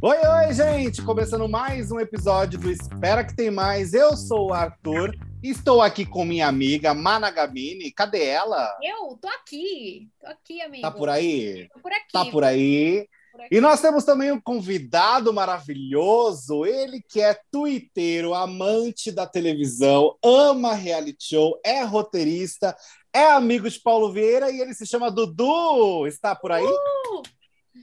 [0.00, 1.02] Oi, oi, gente!
[1.02, 3.92] Começando mais um episódio do Espera que tem mais.
[3.92, 5.12] Eu sou o Arthur
[5.42, 7.90] e estou aqui com minha amiga Mana Gamini.
[7.90, 8.78] Cadê ela?
[8.80, 10.82] Eu tô aqui, tô aqui, amigo.
[10.82, 11.68] Tá por aí?
[11.74, 12.12] Tô por aqui.
[12.12, 13.08] Tá por aí.
[13.32, 13.56] por aqui.
[13.56, 20.74] E nós temos também um convidado maravilhoso, ele que é tuiteiro, amante da televisão, ama
[20.74, 22.76] reality show, é roteirista,
[23.16, 26.06] é amigo de Paulo Vieira e ele se chama Dudu.
[26.06, 26.64] Está por aí?
[26.64, 27.22] Uh,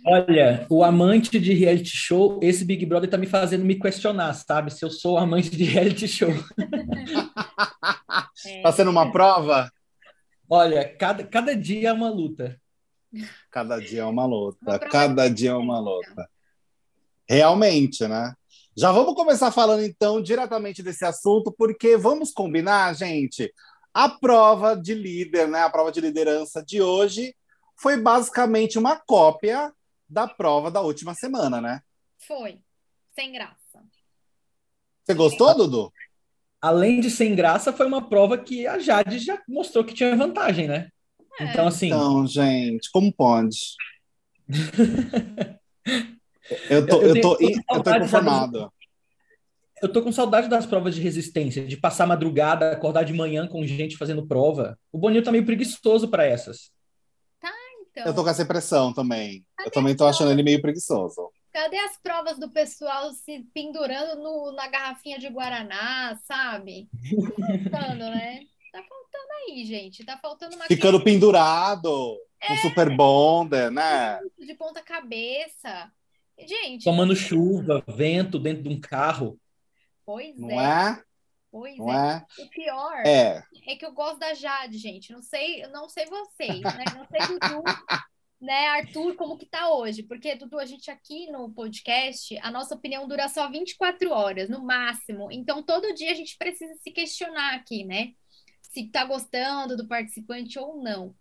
[0.06, 4.72] Olha, o amante de reality show, esse Big Brother tá me fazendo me questionar, sabe?
[4.72, 6.30] Se eu sou amante de reality show.
[8.46, 9.72] é, Tá sendo uma prova?
[10.50, 12.60] Olha, cada, cada dia é uma luta.
[13.50, 16.28] Cada dia é uma luta, cada dia é uma luta.
[17.30, 18.34] Realmente, né?
[18.76, 23.54] Já vamos começar falando então diretamente desse assunto, porque vamos combinar, gente.
[23.94, 25.62] A prova de líder, né?
[25.62, 27.36] A prova de liderança de hoje
[27.76, 29.72] foi basicamente uma cópia
[30.10, 31.82] da prova da última semana, né?
[32.28, 32.60] Foi,
[33.14, 33.84] sem graça.
[35.04, 35.94] Você gostou, Dudu?
[36.62, 40.68] Além de sem graça, foi uma prova que a Jade já mostrou que tinha vantagem,
[40.68, 40.90] né?
[41.40, 41.46] É.
[41.46, 43.58] Então, assim, Então, gente, como pode?
[46.70, 48.74] Eu tô, Eu eu tô, eu tô saudade, inconformado.
[49.84, 53.66] Eu tô com saudade das provas de resistência, de passar madrugada, acordar de manhã com
[53.66, 54.78] gente fazendo prova.
[54.92, 56.72] O Boninho tá meio preguiçoso para essas.
[57.92, 59.46] Então, Eu tô com essa impressão também.
[59.64, 61.30] Eu também tô achando ele meio preguiçoso.
[61.54, 66.90] cadê as provas do pessoal se pendurando no- na garrafinha de Guaraná, sabe?
[67.70, 68.40] Tá faltando, né?
[68.72, 70.04] Tá faltando aí, gente.
[70.04, 72.48] Tá faltando uma Ficando pendurado, É.
[72.48, 74.18] com super bonder, né?
[74.18, 75.92] criança de ponta cabeça.
[76.40, 79.38] Gente, Tomando chuva, vento dentro de um carro.
[80.06, 81.04] Pois Não é, é?
[81.52, 82.26] pois Não é.
[82.40, 82.44] é?
[82.44, 83.44] O pior É.
[83.68, 85.12] é que eu gosto da Jade, gente.
[85.12, 86.84] Não sei, eu não sei vocês, né?
[86.96, 87.64] Não sei Dudu,
[88.42, 90.04] né, Arthur, como que tá hoje?
[90.04, 94.64] Porque, Dudu, a gente aqui no podcast, a nossa opinião dura só 24 horas, no
[94.64, 95.32] máximo.
[95.32, 98.14] Então, todo dia a gente precisa se questionar aqui, né?
[98.62, 101.16] Se tá gostando do participante ou não.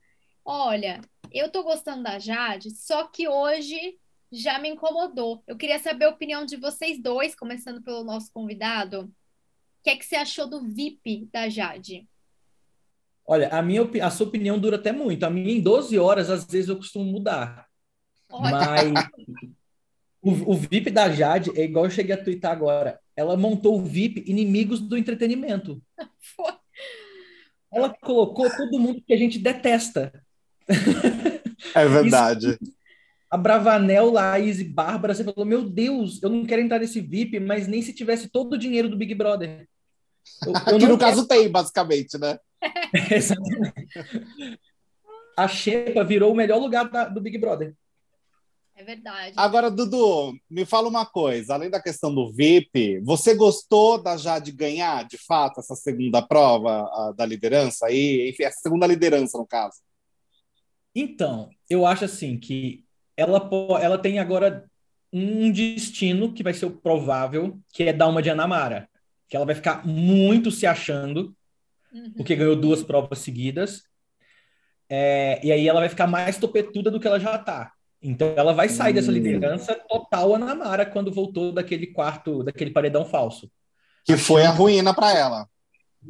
[0.45, 1.01] Olha,
[1.31, 3.97] eu tô gostando da Jade, só que hoje
[4.33, 5.43] já me incomodou.
[5.47, 9.03] Eu queria saber a opinião de vocês dois, começando pelo nosso convidado.
[9.03, 9.11] O
[9.85, 12.09] que é que você achou do VIP da Jade?
[13.27, 15.25] Olha, a minha, opi- a sua opinião dura até muito.
[15.25, 17.67] A minha, em 12 horas, às vezes eu costumo mudar.
[18.31, 18.93] Olha, Mas
[20.23, 22.99] o, o VIP da Jade é igual eu cheguei a twittar agora.
[23.15, 25.83] Ela montou o VIP inimigos do entretenimento.
[26.37, 26.53] foi.
[27.71, 30.13] Ela colocou todo mundo que a gente detesta.
[31.75, 32.59] É verdade.
[33.33, 37.41] A Bravanel, Laís e Bárbara, você falou: Meu Deus, eu não quero entrar nesse VIP,
[37.41, 39.67] mas nem se tivesse todo o dinheiro do Big Brother.
[40.47, 42.39] Eu, eu que no caso tem, basicamente, né?
[42.61, 44.61] quero- Exatamente.
[45.35, 47.75] A Xepa virou o melhor lugar da- do Big Brother.
[48.77, 49.33] É verdade.
[49.37, 51.55] Agora, Dudu, me fala uma coisa.
[51.55, 56.83] Além da questão do VIP, você gostou da Jade ganhar, de fato, essa segunda prova
[56.93, 58.29] a, da liderança aí?
[58.29, 59.77] Enfim, essa segunda liderança, no caso.
[60.95, 62.85] Então, eu acho assim que
[63.17, 63.49] ela,
[63.81, 64.65] ela tem agora
[65.13, 68.89] um destino que vai ser o provável, que é dar uma de Anamara.
[69.29, 71.35] Que ela vai ficar muito se achando,
[71.93, 72.13] Uhum.
[72.17, 73.83] porque ganhou duas provas seguidas.
[74.89, 77.73] É, e aí ela vai ficar mais topetuda do que ela já tá.
[78.01, 79.15] Então ela vai sair dessa Hum.
[79.15, 83.51] liderança total Anamara quando voltou daquele quarto, daquele paredão falso.
[84.05, 85.47] Que foi a ruína para ela.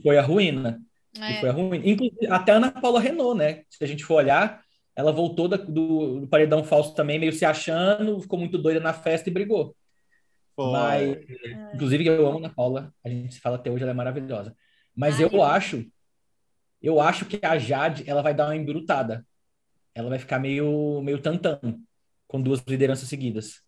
[0.03, 0.81] Foi a ruína.
[1.15, 1.41] que É.
[1.41, 1.87] foi a ruína.
[1.87, 3.63] Inclusive, até a Ana Paula Renault, né?
[3.69, 4.62] Se a gente for olhar,
[4.95, 8.93] ela voltou da- do, do paredão falso também, meio se achando, ficou muito doida na
[8.93, 9.75] festa e brigou.
[10.55, 10.71] Foi.
[10.73, 11.17] Mas,
[11.75, 14.55] inclusive, eu amo a Ana Paula, a gente se fala até hoje, ela é maravilhosa.
[14.95, 15.87] Mas Ai, eu acho,
[16.83, 19.27] eu acho que a Jade, ela vai dar uma embrutada.
[19.95, 21.59] Ela vai ficar meio, meio tantã,
[22.27, 23.63] com duas lideranças seguidas.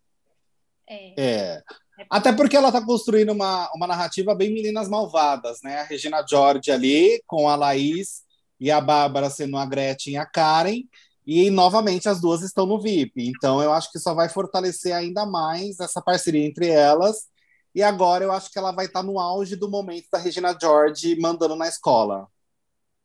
[0.87, 1.13] É.
[1.21, 1.63] É.
[2.09, 5.79] Até porque ela está construindo uma, uma narrativa bem meninas malvadas, né?
[5.79, 8.23] A Regina George ali, com a Laís
[8.59, 10.83] e a Bárbara sendo a Gretchen e a Karen,
[11.25, 13.29] e novamente as duas estão no VIP.
[13.29, 17.27] Então eu acho que só vai fortalecer ainda mais essa parceria entre elas.
[17.73, 21.19] E agora eu acho que ela vai estar no auge do momento da Regina George
[21.19, 22.27] mandando na escola.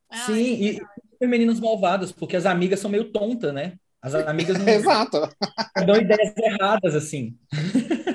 [0.09, 3.75] Ah, Sim, e super meninas malvadas, porque as amigas são meio tontas, né?
[4.03, 5.21] As amigas não Exato.
[5.87, 7.37] dão ideias erradas, assim.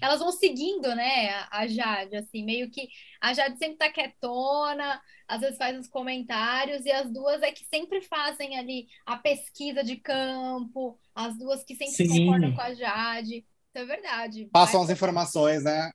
[0.00, 2.88] Elas vão seguindo, né, a- Jade, assim, meio que
[3.20, 7.64] a Jade sempre tá quietona, às vezes faz os comentários, e as duas é que
[7.64, 12.26] sempre fazem ali a pesquisa de campo, as duas que sempre Sim.
[12.26, 13.36] concordam com a Jade.
[13.36, 14.48] Isso é verdade.
[14.52, 15.90] Passam Vai- as informações, né?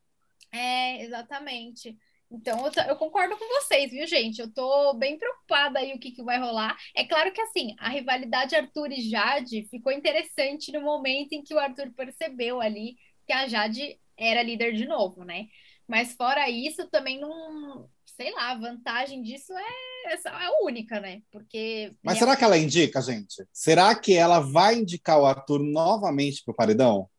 [0.51, 1.95] É, exatamente.
[2.31, 4.39] Então, eu, eu, concordo com vocês, viu, gente?
[4.39, 6.77] Eu tô bem preocupada aí o que, que vai rolar.
[6.95, 11.55] É claro que, assim, a rivalidade Arthur e Jade ficou interessante no momento em que
[11.55, 15.47] o Arthur percebeu ali que a Jade era líder de novo, né?
[15.87, 17.89] Mas fora isso, também não.
[18.05, 21.23] Sei lá, a vantagem disso é, é única, né?
[21.31, 21.95] Porque.
[22.03, 23.43] Mas será que ela indica, gente?
[23.51, 27.09] Será que ela vai indicar o Arthur novamente pro paredão?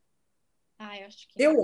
[0.78, 1.42] Ah, eu acho que.
[1.42, 1.56] Eu,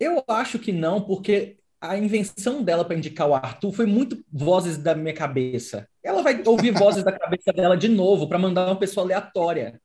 [0.00, 1.58] eu acho que não, porque
[1.90, 5.88] a invenção dela para indicar o Arthur foi muito vozes da minha cabeça.
[6.02, 9.80] Ela vai ouvir vozes da cabeça dela de novo para mandar uma pessoa aleatória.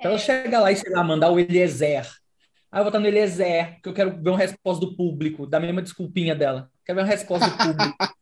[0.00, 0.06] É.
[0.06, 2.06] Ela chega lá e, sei lá, mandar o Eliezer.
[2.70, 5.60] Aí eu vou estar no Eliezer, que eu quero ver uma resposta do público, da
[5.60, 6.70] mesma desculpinha dela.
[6.84, 7.96] Quero ver uma resposta do público.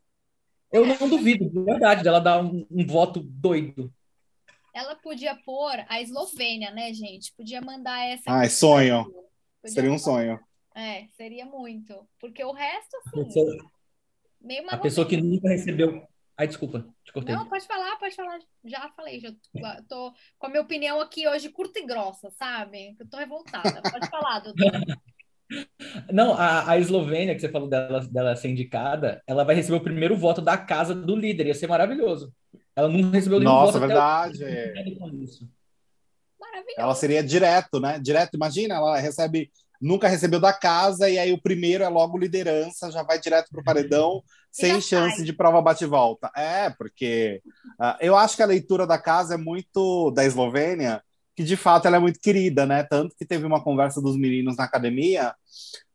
[0.73, 3.93] eu não duvido, de verdade, dela dar um, um voto doido.
[4.75, 7.33] Ela podia pôr a Eslovênia, né, gente?
[7.37, 8.25] Podia mandar essa.
[8.27, 9.07] Ai, sonho.
[9.65, 10.41] Seria um sonho.
[10.75, 12.09] É, seria muito.
[12.19, 13.71] Porque o resto, assim, pessoa,
[14.41, 16.07] meio A pessoa que nunca recebeu.
[16.37, 17.35] Ai, desculpa, te cortei.
[17.35, 18.39] Não, pode falar, pode falar.
[18.65, 19.31] Já falei, já
[19.89, 22.97] tô com a minha opinião aqui hoje curta e grossa, sabe?
[22.99, 23.83] Eu tô revoltada.
[23.83, 24.71] Pode falar, doutor.
[26.11, 29.83] Não, a, a Eslovênia, que você falou dela, dela ser indicada, ela vai receber o
[29.83, 31.49] primeiro voto da casa do líder.
[31.49, 32.33] Ia ser maravilhoso.
[32.75, 33.93] Ela não recebeu nenhum Nossa, voto.
[33.93, 34.39] Nossa, verdade.
[36.39, 36.77] Maravilhoso.
[36.79, 37.99] Ela seria direto, né?
[37.99, 42.91] Direto, imagina, ela recebe nunca recebeu da casa, e aí o primeiro é logo liderança,
[42.91, 44.23] já vai direto para o paredão,
[44.53, 45.25] sem chance sai.
[45.25, 46.31] de prova bate-volta.
[46.37, 47.41] É, porque
[47.81, 51.03] uh, eu acho que a leitura da casa é muito da Eslovênia,
[51.35, 52.83] que de fato ela é muito querida, né?
[52.83, 55.35] Tanto que teve uma conversa dos meninos na academia,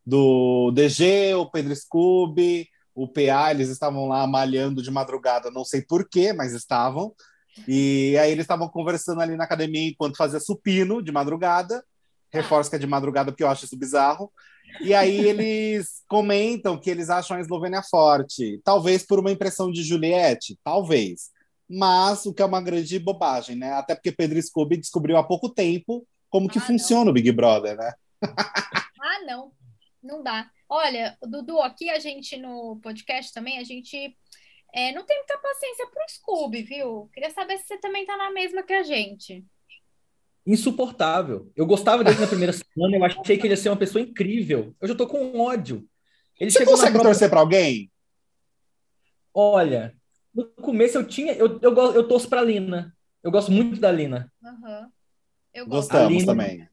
[0.05, 5.81] do DG, o Pedro Scooby, o PA, eles estavam lá malhando de madrugada, não sei
[5.81, 7.13] porquê, mas estavam.
[7.67, 11.83] E aí eles estavam conversando ali na academia enquanto fazia supino de madrugada
[12.35, 14.31] reforço que é de madrugada, porque eu acho isso bizarro.
[14.81, 18.59] E aí eles comentam que eles acham a Eslovênia forte.
[18.63, 21.31] Talvez por uma impressão de Juliette, talvez.
[21.69, 23.73] Mas o que é uma grande bobagem, né?
[23.73, 27.11] Até porque Pedro Scooby descobriu há pouco tempo como que ah, funciona não.
[27.11, 27.93] o Big Brother, né?
[29.01, 29.51] ah, não.
[30.03, 30.49] Não dá.
[30.69, 34.15] Olha, Dudu, aqui a gente no podcast também, a gente
[34.73, 37.09] é, não tem muita paciência pro Scooby, viu?
[37.13, 39.43] Queria saber se você também tá na mesma que a gente
[40.45, 41.51] insuportável.
[41.55, 44.75] Eu gostava dele na primeira semana, eu achei que ele ia ser uma pessoa incrível.
[44.79, 45.87] Eu já tô com ódio.
[46.39, 47.09] Ele Você consegue prova...
[47.09, 47.91] torcer para alguém?
[49.33, 49.93] Olha,
[50.33, 51.33] no começo eu tinha.
[51.33, 52.95] Eu, eu, eu torço pra Lina.
[53.23, 54.31] Eu gosto muito da Lina.
[54.43, 54.89] Uhum.
[55.53, 55.89] Eu gosto.
[55.89, 56.69] Gostamos Lina, também.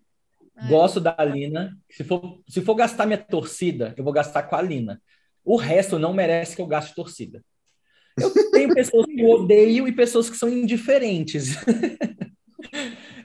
[0.68, 1.76] Gosto da Lina.
[1.90, 5.00] Se for, se for gastar minha torcida, eu vou gastar com a Lina.
[5.44, 7.42] O resto não merece que eu gaste torcida.
[8.20, 11.56] Eu tenho pessoas que eu odeio e pessoas que são indiferentes.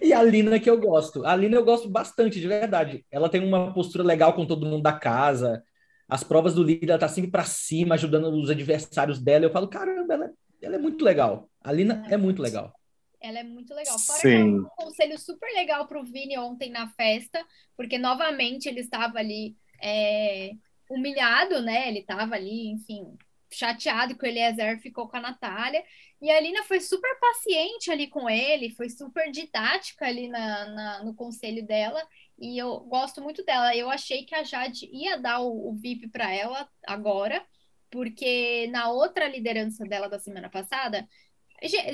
[0.07, 1.25] E a Lina que eu gosto.
[1.25, 3.05] A Lina eu gosto bastante, de verdade.
[3.11, 5.61] Ela tem uma postura legal com todo mundo da casa.
[6.07, 9.43] As provas do líder, ela tá sempre para cima, ajudando os adversários dela.
[9.43, 10.31] Eu falo, caramba, ela,
[10.61, 11.49] ela é muito legal.
[11.61, 12.73] A Lina é muito legal.
[13.19, 13.99] Ela é muito legal.
[13.99, 14.59] Fora Sim.
[14.59, 17.45] um conselho super legal pro Vini ontem na festa,
[17.75, 20.51] porque novamente ele estava ali é,
[20.89, 21.89] humilhado, né?
[21.89, 23.13] Ele estava ali, enfim,
[23.51, 25.83] chateado que o Eliezer ficou com a Natália.
[26.21, 31.03] E a Lina foi super paciente ali com ele, foi super didática ali na, na,
[31.03, 32.01] no conselho dela.
[32.37, 33.75] E eu gosto muito dela.
[33.75, 37.45] Eu achei que a Jade ia dar o, o VIP para ela agora,
[37.89, 41.07] porque na outra liderança dela da semana passada,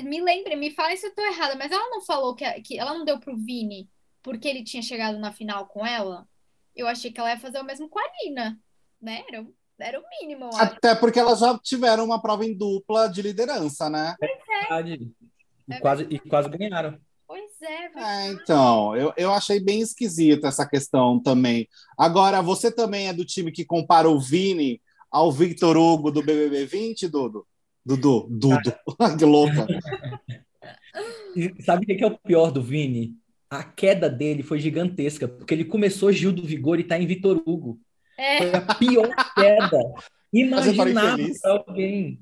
[0.02, 2.94] me lembre, me fale se eu tô errada, mas ela não falou que, que ela
[2.94, 3.88] não deu pro Vini
[4.22, 6.28] porque ele tinha chegado na final com ela?
[6.74, 8.60] Eu achei que ela ia fazer o mesmo com a Lina,
[9.00, 9.24] né?
[9.28, 9.46] Era
[9.78, 10.50] era o mínimo.
[10.56, 14.14] Até porque elas já tiveram uma prova em dupla de liderança, né?
[14.18, 14.86] Pois é.
[14.86, 15.10] E,
[15.70, 16.98] é quase, e quase ganharam.
[17.26, 21.66] Pois é, é, então, eu, eu achei bem esquisita essa questão também.
[21.98, 26.66] Agora, você também é do time que compara o Vini ao Victor Hugo do BBB
[26.66, 27.46] 20, Dudu?
[27.84, 28.72] Dudu, Dudu,
[29.18, 29.66] que louca.
[31.64, 33.14] sabe o que é o pior do Vini?
[33.50, 37.42] A queda dele foi gigantesca, porque ele começou Gil do Vigor e tá em Vitor
[37.46, 37.78] Hugo.
[38.16, 38.38] É.
[38.38, 39.78] Foi a pior queda.
[40.32, 42.20] Imaginar alguém.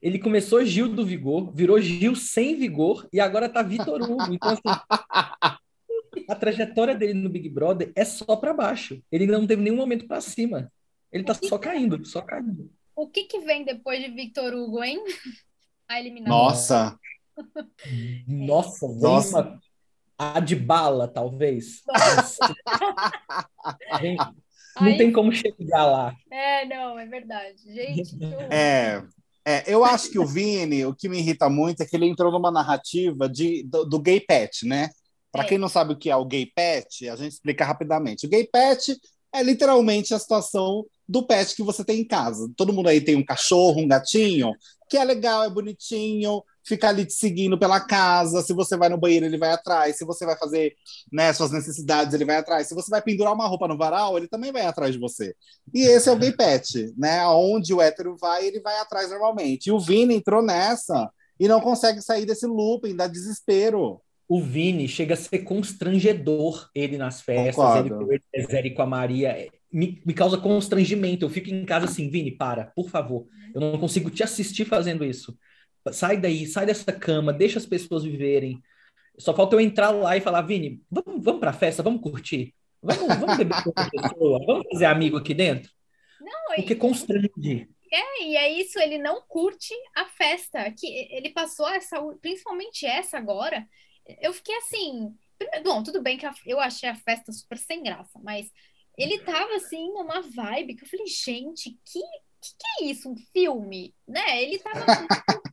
[0.00, 4.34] Ele começou Gil do Vigor, virou Gil sem vigor e agora tá Vitor Hugo.
[4.34, 4.62] Então, assim,
[6.28, 9.00] a trajetória dele no Big Brother é só para baixo.
[9.12, 10.72] Ele não teve nenhum momento para cima.
[11.12, 12.68] Ele tá só caindo, só caindo.
[12.96, 15.00] O que que vem depois de Victor Hugo, hein?
[15.88, 16.36] A eliminação.
[16.36, 16.98] Nossa!
[18.26, 19.40] Nossa, Nossa.
[19.40, 19.60] Uma...
[20.18, 21.82] A de bala, talvez.
[21.86, 22.54] Nossa.
[24.78, 24.98] Vem, não Aí...
[24.98, 26.14] tem como chegar lá.
[26.30, 27.56] É, não, é verdade.
[27.66, 28.16] Gente,
[28.50, 29.02] é,
[29.44, 32.30] é, eu acho que o Vini, o que me irrita muito é que ele entrou
[32.30, 34.90] numa narrativa de, do, do gay pet, né?
[35.30, 35.46] Para é.
[35.46, 38.26] quem não sabe o que é o gay pet, a gente explica rapidamente.
[38.26, 38.96] O gay pet
[39.32, 42.50] é literalmente a situação do pet que você tem em casa.
[42.56, 44.52] Todo mundo aí tem um cachorro, um gatinho,
[44.88, 48.42] que é legal, é bonitinho, fica ali te seguindo pela casa.
[48.42, 49.96] Se você vai no banheiro, ele vai atrás.
[49.96, 50.74] Se você vai fazer
[51.12, 52.68] né, suas necessidades, ele vai atrás.
[52.68, 55.34] Se você vai pendurar uma roupa no varal, ele também vai atrás de você.
[55.74, 57.20] E esse é o gay pet, né?
[57.20, 59.66] Aonde o hétero vai, ele vai atrás normalmente.
[59.66, 64.00] E o Vini entrou nessa e não consegue sair desse looping, dá desespero.
[64.28, 68.08] O Vini chega a ser constrangedor, ele nas festas, Concordo.
[68.12, 69.50] ele com com a Maria.
[69.70, 71.24] Me, me causa constrangimento.
[71.24, 73.26] Eu fico em casa assim, Vini, para, por favor.
[73.54, 75.36] Eu não consigo te assistir fazendo isso.
[75.90, 78.62] Sai daí, sai dessa cama, deixa as pessoas viverem.
[79.18, 82.54] Só falta eu entrar lá e falar, Vini, vamos, vamos pra festa, vamos curtir.
[82.80, 85.70] Vamos, vamos beber com a pessoa, vamos fazer amigo aqui dentro.
[86.20, 87.68] Não, Porque constrange.
[87.92, 90.70] É, e é isso, ele não curte a festa.
[90.72, 93.66] Que ele passou essa, principalmente essa agora.
[94.20, 95.14] Eu fiquei assim.
[95.64, 98.48] Bom, tudo bem que eu achei a festa super sem graça, mas
[98.96, 102.00] ele tava assim numa vibe que eu falei, gente, que
[102.42, 103.08] que, que é isso?
[103.08, 103.94] Um filme?
[104.06, 104.42] Né?
[104.42, 105.08] Ele tava muito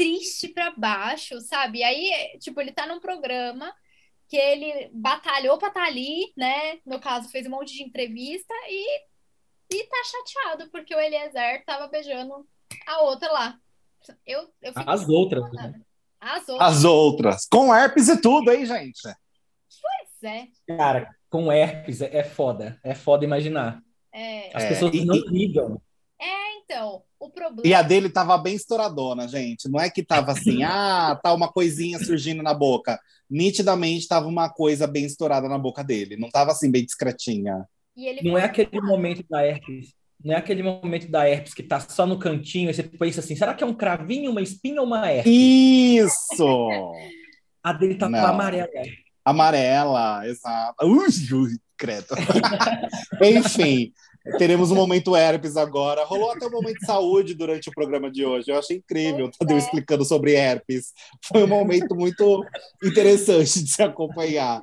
[0.00, 1.82] triste para baixo, sabe?
[1.82, 3.70] Aí, tipo, ele tá num programa
[4.26, 6.78] que ele batalhou pra estar tá ali, né?
[6.86, 9.10] No caso, fez um monte de entrevista e
[9.72, 12.48] e tá chateado porque o Eliezer tava beijando
[12.86, 13.58] a outra lá.
[14.26, 15.52] Eu, eu As outras.
[15.52, 15.80] Né?
[16.18, 16.68] As outras.
[16.68, 17.46] As outras.
[17.46, 19.02] Com herpes e tudo, hein, gente?
[19.02, 20.48] Pois é.
[20.76, 22.80] Cara, com herpes é, foda.
[22.82, 23.80] É foda imaginar.
[24.12, 24.56] É.
[24.56, 25.80] As pessoas é, não e, ligam.
[26.70, 27.62] Então, o problema.
[27.64, 29.68] E a dele tava bem estouradona, gente.
[29.68, 32.98] Não é que tava assim, ah, tá uma coisinha surgindo na boca.
[33.28, 36.16] Nitidamente tava uma coisa bem estourada na boca dele.
[36.16, 37.66] Não tava assim, bem discretinha
[38.22, 39.94] não é aquele momento da herpes.
[40.22, 43.34] Não é aquele momento da herpes que tá só no cantinho e você pensa assim:
[43.34, 45.32] será que é um cravinho, uma espinha ou uma herpes?
[45.32, 46.44] Isso!
[47.62, 48.24] A dele tá não.
[48.24, 48.68] amarela.
[49.22, 50.86] Amarela, exato.
[50.86, 51.08] Ui,
[51.76, 52.14] credo.
[53.22, 53.92] Enfim,
[54.36, 56.04] Teremos um momento herpes agora.
[56.04, 58.50] Rolou até um momento de saúde durante o programa de hoje.
[58.50, 59.60] Eu achei incrível o Tadeu é.
[59.60, 60.92] explicando sobre herpes.
[61.24, 62.44] Foi um momento muito
[62.84, 64.60] interessante de se acompanhar.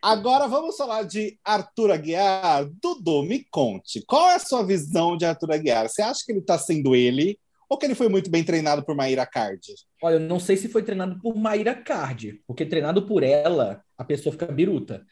[0.00, 2.66] Agora vamos falar de Arthur Aguiar.
[2.82, 5.88] Dudu, me conte, qual é a sua visão de Arthur Aguiar?
[5.88, 8.94] Você acha que ele está sendo ele ou que ele foi muito bem treinado por
[8.94, 9.60] Maíra Card?
[10.02, 14.04] Olha, eu não sei se foi treinado por Maíra Card, porque treinado por ela, a
[14.04, 15.04] pessoa fica biruta.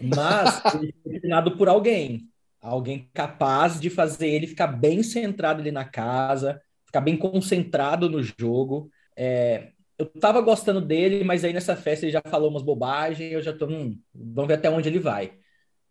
[0.00, 2.28] Mas ele foi treinado por alguém
[2.60, 8.22] alguém capaz de fazer ele ficar bem centrado ali na casa, ficar bem concentrado no
[8.22, 8.90] jogo.
[9.16, 13.42] É, eu tava gostando dele, mas aí nessa festa ele já falou umas bobagens, eu
[13.42, 15.32] já tô, hum, vamos ver até onde ele vai.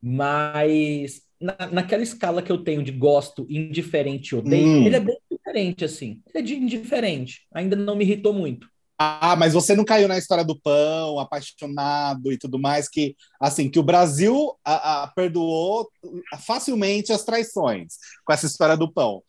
[0.01, 4.85] Mas na, naquela escala que eu tenho de gosto, indiferente, odeio, hum.
[4.85, 6.21] ele é bem diferente, assim.
[6.27, 7.47] Ele é de indiferente.
[7.53, 8.67] Ainda não me irritou muito.
[9.01, 13.69] Ah, mas você não caiu na história do pão, apaixonado e tudo mais, que assim
[13.69, 15.89] que o Brasil a, a, perdoou
[16.45, 17.93] facilmente as traições
[18.25, 19.23] com essa história do pão.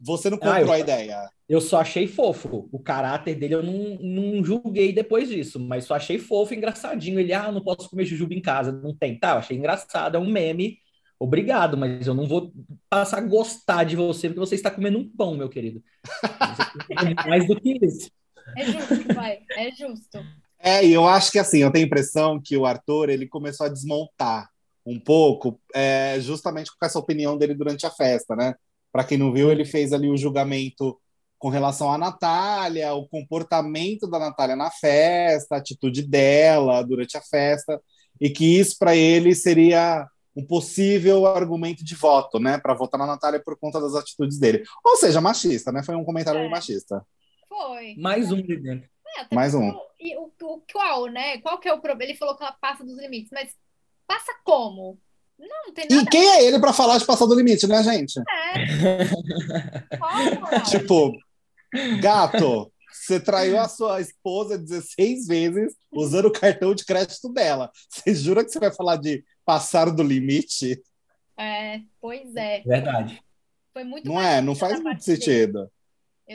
[0.00, 1.28] Você não comprou ah, eu, a ideia?
[1.46, 2.66] Eu só achei fofo.
[2.72, 7.20] O caráter dele eu não, não julguei depois disso, mas só achei fofo, engraçadinho.
[7.20, 9.18] Ele, ah, não posso comer jujuba em casa, não tem.
[9.18, 10.78] Tá, eu achei engraçado, é um meme.
[11.18, 12.50] Obrigado, mas eu não vou
[12.88, 15.82] passar a gostar de você porque você está comendo um pão, meu querido.
[17.28, 18.10] mais do que isso.
[18.56, 19.38] É justo, vai.
[19.56, 20.18] É justo.
[20.58, 23.66] É, e eu acho que assim, eu tenho a impressão que o Arthur ele começou
[23.66, 24.48] a desmontar
[24.84, 28.54] um pouco, é, justamente com essa opinião dele durante a festa, né?
[28.92, 30.98] Para quem não viu, ele fez ali o julgamento
[31.38, 37.22] com relação à Natália, o comportamento da Natália na festa, a atitude dela durante a
[37.22, 37.80] festa,
[38.20, 43.06] e que isso para ele seria um possível argumento de voto, né, para votar na
[43.06, 44.62] Natália por conta das atitudes dele.
[44.84, 45.82] Ou seja, machista, né?
[45.82, 46.48] Foi um comentário é.
[46.48, 47.04] machista.
[47.60, 47.94] Foi.
[47.98, 48.88] Mais um dentro.
[49.18, 49.70] É, Mais um.
[50.00, 51.36] E o, o, qual, né?
[51.38, 52.10] Qual que é o problema?
[52.10, 53.54] Ele falou que ela passa dos limites, mas
[54.06, 54.98] passa como?
[55.38, 56.02] Não, não tem nada.
[56.02, 58.18] E quem é ele para falar de passar do limite, né, gente?
[58.18, 59.04] É.
[60.70, 61.12] tipo,
[62.00, 67.70] gato, você traiu a sua esposa 16 vezes usando o cartão de crédito dela.
[67.90, 70.82] Você jura que você vai falar de passar do limite?
[71.38, 72.62] É, pois é.
[72.62, 73.22] Verdade.
[73.74, 75.70] Foi muito Não é, não faz muito sentido.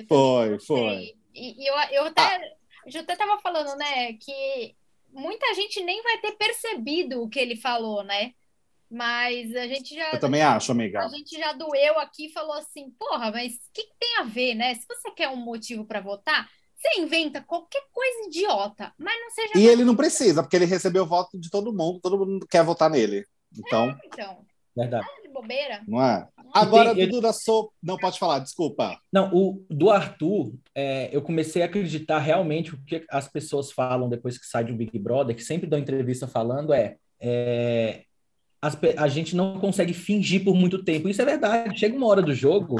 [0.07, 1.15] Foi, foi.
[1.33, 2.41] E, e, eu, eu até, ah.
[2.93, 4.75] eu até tava falando, né, que
[5.11, 8.33] muita gente nem vai ter percebido o que ele falou, né?
[8.89, 10.11] Mas a gente já.
[10.11, 11.03] Eu também acho, amiga.
[11.03, 14.23] A gente já doeu aqui e falou assim: porra, mas o que, que, tem a
[14.23, 14.75] ver, né?
[14.75, 19.51] Se você quer um motivo para votar, você inventa qualquer coisa idiota, mas não seja.
[19.55, 22.63] E ele não precisa, porque ele recebeu o voto de todo mundo, todo mundo quer
[22.63, 23.25] votar nele.
[23.57, 23.89] Então.
[23.89, 24.45] É, então.
[24.75, 25.07] Verdade.
[25.21, 25.81] de bobeira.
[25.87, 26.27] Não é?
[26.53, 27.71] Agora, tem, Dudu da So...
[27.81, 28.99] Não, pode falar, desculpa.
[29.11, 34.09] Não, o do Arthur, é, eu comecei a acreditar realmente o que as pessoas falam
[34.09, 38.03] depois que sai de um Big Brother, que sempre dão entrevista falando, é, é
[38.61, 41.07] as, a gente não consegue fingir por muito tempo.
[41.07, 41.77] Isso é verdade.
[41.79, 42.77] Chega uma hora do jogo,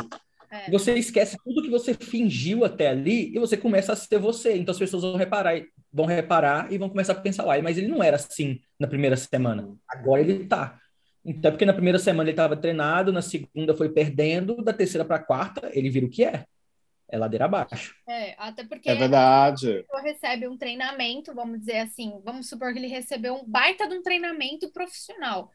[0.50, 0.70] é.
[0.72, 4.58] você esquece tudo que você fingiu até ali e você começa a ser você.
[4.58, 5.62] Então as pessoas vão reparar,
[5.92, 9.16] vão reparar e vão começar a pensar, uai, mas ele não era assim na primeira
[9.16, 9.76] semana.
[9.88, 10.80] Agora ele tá.
[11.26, 15.04] Então, é porque na primeira semana ele estava treinado, na segunda foi perdendo, da terceira
[15.04, 16.46] para a quarta ele vira o que é.
[17.08, 17.96] É ladeira abaixo.
[18.08, 19.86] É, até porque é verdade.
[19.94, 23.96] A recebe um treinamento, vamos dizer assim, vamos supor que ele recebeu um baita de
[23.96, 25.52] um treinamento profissional.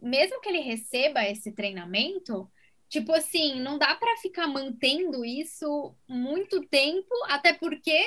[0.00, 2.50] Mesmo que ele receba esse treinamento,
[2.88, 7.98] tipo assim, não dá para ficar mantendo isso muito tempo, até porque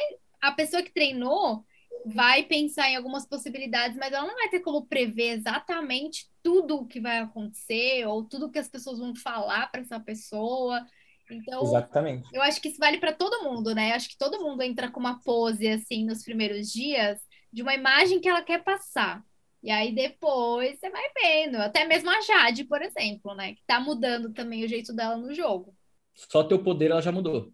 [0.42, 1.66] a pessoa que treinou
[2.06, 6.86] vai pensar em algumas possibilidades, mas ela não vai ter como prever exatamente tudo o
[6.86, 10.86] que vai acontecer ou tudo que as pessoas vão falar para essa pessoa.
[11.32, 12.28] Então, Exatamente.
[12.34, 13.94] eu acho que isso vale para todo mundo, né?
[13.94, 17.20] Acho que todo mundo entra com uma pose assim nos primeiros dias
[17.52, 19.24] de uma imagem que ela quer passar.
[19.62, 23.80] E aí depois você vai vendo, até mesmo a Jade, por exemplo, né, que tá
[23.80, 25.74] mudando também o jeito dela no jogo.
[26.14, 27.50] Só teu poder ela já mudou.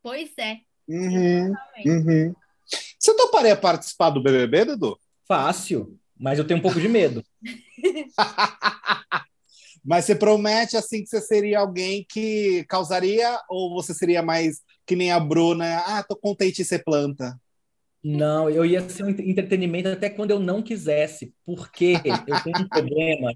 [0.00, 0.60] Pois é.
[0.88, 1.52] Uhum,
[1.84, 2.34] uhum.
[3.02, 4.96] Você toparia participar do BBB, Dudu?
[5.26, 7.24] Fácil, mas eu tenho um pouco de medo.
[9.84, 14.94] mas você promete assim que você seria alguém que causaria ou você seria mais que
[14.94, 15.78] nem a Bruna?
[15.78, 17.36] Ah, tô contente de ser planta.
[18.04, 22.68] Não, eu ia ser um entretenimento até quando eu não quisesse, porque eu tenho um
[22.68, 23.34] problema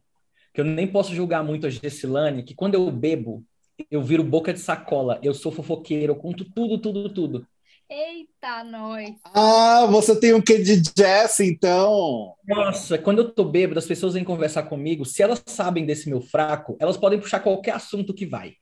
[0.54, 3.44] que eu nem posso julgar muito a Gessilane, que quando eu bebo,
[3.90, 7.46] eu viro boca de sacola, eu sou fofoqueiro, eu conto tudo, tudo, tudo.
[7.88, 9.14] Eita, nós!
[9.32, 12.34] Ah, você tem um quê de jazz, então?
[12.44, 16.20] Nossa, quando eu tô bêbado, as pessoas vêm conversar comigo, se elas sabem desse meu
[16.20, 18.54] fraco, elas podem puxar qualquer assunto que vai.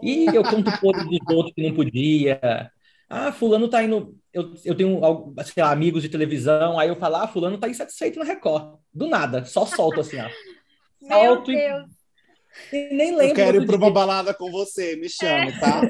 [0.00, 2.70] E eu conto podre dos outros que não podia.
[3.08, 4.16] Ah, fulano tá indo...
[4.32, 5.00] Eu, eu tenho
[5.44, 8.78] sei lá, amigos de televisão, aí eu falo, ah, fulano tá insatisfeito na Record.
[8.92, 10.28] Do nada, só solto assim, ó.
[11.08, 11.90] Solto meu Deus!
[12.72, 12.76] E...
[12.76, 13.26] e nem lembro.
[13.26, 15.58] Eu quero ir para uma balada com você, me chame, é.
[15.58, 15.80] tá?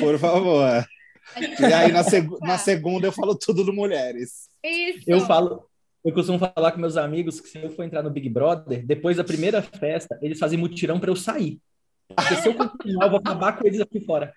[0.00, 0.86] Por favor.
[1.36, 4.48] E aí na, seg na segunda eu falo tudo do mulheres.
[4.62, 5.04] Isso.
[5.06, 5.68] Eu falo,
[6.04, 9.16] eu costumo falar com meus amigos que se eu for entrar no Big Brother, depois
[9.16, 11.60] da primeira festa, eles fazem mutirão para eu sair.
[12.08, 14.32] Porque se eu continuar, eu vou acabar com eles aqui fora.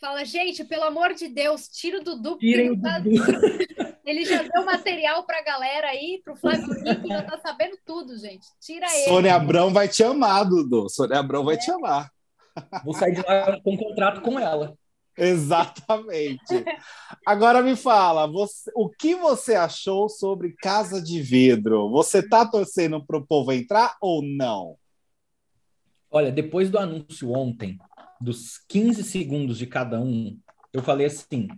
[0.00, 2.38] Fala, gente, pelo amor de Deus, tira o Dudu.
[2.38, 3.10] Tirem o Dudu.
[4.04, 8.46] Ele já deu material pra galera aí, pro Flávio Henrique, já tá sabendo tudo, gente.
[8.58, 9.04] Tira ele.
[9.04, 10.88] Sônia Abrão vai te amar, Dudu.
[10.88, 11.58] Sônia Abrão vai é.
[11.58, 12.10] te amar.
[12.82, 14.74] Vou sair de lá com um contrato com ela.
[15.20, 16.64] Exatamente.
[17.26, 21.90] Agora me fala, você, o que você achou sobre Casa de Vidro?
[21.90, 24.76] Você tá torcendo para o povo entrar ou não?
[26.10, 27.78] Olha, depois do anúncio ontem,
[28.20, 30.38] dos 15 segundos de cada um,
[30.72, 31.48] eu falei assim: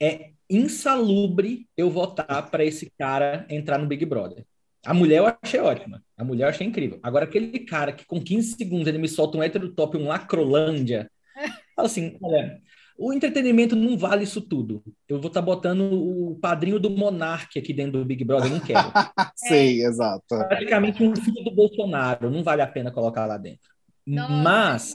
[0.00, 4.46] é insalubre eu votar para esse cara entrar no Big Brother.
[4.84, 6.02] A mulher eu achei ótima.
[6.16, 6.98] A mulher eu achei incrível.
[7.02, 11.10] Agora, aquele cara que com 15 segundos ele me solta um hétero top, um lacrolândia.
[11.76, 12.60] Fala assim: olha,
[12.96, 14.82] o entretenimento não vale isso tudo.
[15.08, 18.58] Eu vou estar tá botando o padrinho do Monark aqui dentro do Big Brother, eu
[18.58, 18.88] não quero.
[19.34, 19.86] Sei, é.
[19.86, 20.24] exato.
[20.28, 23.72] Praticamente um filho do Bolsonaro, não vale a pena colocar lá dentro.
[24.06, 24.94] Nossa, mas,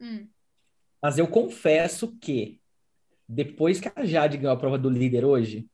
[0.00, 0.26] hum.
[1.02, 2.60] mas eu confesso que
[3.28, 5.66] depois que a Jade ganhou a prova do líder hoje,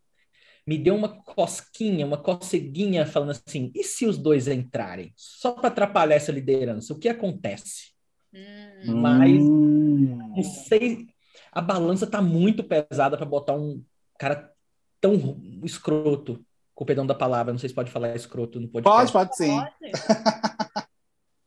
[0.67, 5.13] me deu uma cosquinha, uma coceguinha falando assim: e se os dois entrarem?
[5.17, 7.93] Só para atrapalhar essa liderança, o que acontece?
[8.33, 8.97] Hum.
[9.01, 11.09] Mas não sei,
[11.53, 13.85] a balança tá muito pesada para botar um
[14.19, 14.51] cara
[14.99, 15.15] tão
[15.63, 16.43] escroto,
[16.75, 19.13] com o perdão da palavra, não sei se pode falar escroto no podcast.
[19.13, 19.61] Pode, pode sim.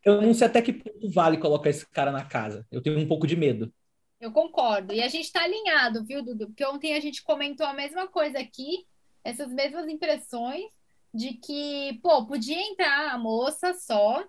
[0.05, 2.63] Eu não sei até que ponto vale colocar esse cara na casa.
[2.71, 3.73] Eu tenho um pouco de medo.
[4.21, 4.93] Eu concordo.
[4.93, 6.45] E a gente está alinhado, viu, Dudu?
[6.47, 8.85] Porque ontem a gente comentou a mesma coisa aqui,
[9.23, 10.65] essas mesmas impressões
[11.11, 14.23] de que, pô, podia entrar a moça só,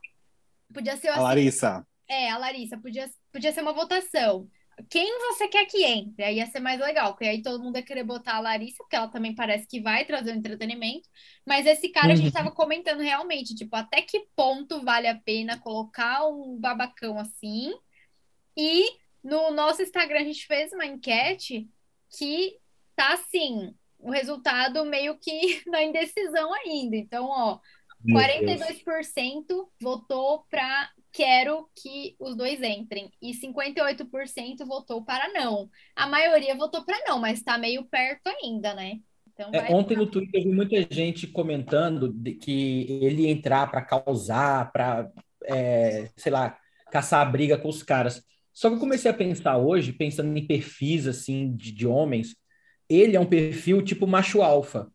[0.73, 1.87] podia ser a assim, Larissa.
[2.09, 4.49] É, a Larissa, podia, podia ser uma votação
[4.91, 6.23] quem você quer que entre?
[6.23, 8.97] Aí ia ser mais legal, porque aí todo mundo ia querer botar a Larissa, porque
[8.97, 11.09] ela também parece que vai trazer um entretenimento.
[11.47, 12.13] Mas esse cara, uhum.
[12.13, 12.55] a gente estava uhum.
[12.55, 17.73] comentando realmente, tipo, até que ponto vale a pena colocar um babacão assim?
[18.57, 18.87] E
[19.25, 21.69] no nosso Instagram a gente fez uma enquete
[22.17, 22.57] que
[22.95, 26.97] tá assim, o resultado meio que na indecisão ainda.
[26.97, 27.59] Então, ó,
[28.07, 33.11] 42% votou para quero que os dois entrem.
[33.23, 35.71] E 58% votou para não.
[35.97, 39.01] A maioria votou para não, mas está meio perto ainda, né?
[39.33, 43.83] Então, é, ontem no Twitter eu vi muita gente comentando que ele ia entrar para
[43.83, 45.11] causar, para,
[45.45, 46.59] é, sei lá,
[46.93, 48.23] caçar briga com os caras.
[48.53, 52.37] Só que eu comecei a pensar hoje, pensando em perfis assim de, de homens,
[52.89, 54.91] ele é um perfil tipo macho alfa.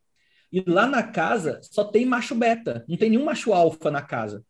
[0.52, 4.44] E lá na casa só tem macho beta, não tem nenhum macho alfa na casa.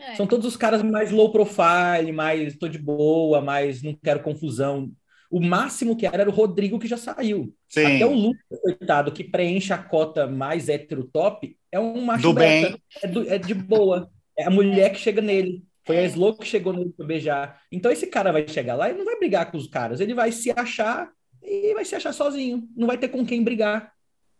[0.00, 0.14] É.
[0.14, 4.90] São todos os caras mais low profile, mais tô de boa, mais não quero confusão.
[5.30, 7.54] O máximo que era era o Rodrigo, que já saiu.
[7.68, 7.96] Sim.
[7.96, 12.32] Até o Lucas, coitado, que preenche a cota mais hétero top, é um macho do
[12.32, 12.76] bem.
[13.02, 14.10] É, do, é, de boa.
[14.36, 15.62] É a mulher que chega nele.
[15.84, 17.60] Foi a Slow que chegou nele pra beijar.
[17.70, 20.00] Então esse cara vai chegar lá e não vai brigar com os caras.
[20.00, 21.10] Ele vai se achar
[21.42, 22.68] e vai se achar sozinho.
[22.76, 23.92] Não vai ter com quem brigar.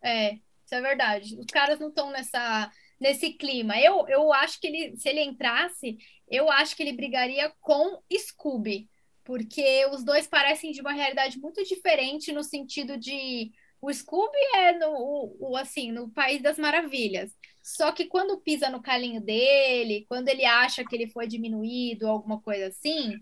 [0.02, 1.36] É, isso é verdade.
[1.38, 2.70] Os caras não estão nessa
[3.00, 3.80] nesse clima.
[3.80, 5.96] Eu, eu acho que ele, se ele entrasse,
[6.28, 8.88] eu acho que ele brigaria com Scooby,
[9.24, 14.72] porque os dois parecem de uma realidade muito diferente no sentido de o Scooby é
[14.78, 17.34] no o, o, assim no país das maravilhas.
[17.62, 22.40] Só que quando pisa no calinho dele, quando ele acha que ele foi diminuído, alguma
[22.40, 23.14] coisa assim,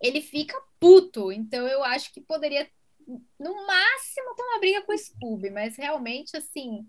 [0.00, 1.32] ele fica puto.
[1.32, 2.68] Então eu acho que poderia
[3.38, 6.86] no máximo ter uma briga com o Scooby, mas realmente assim,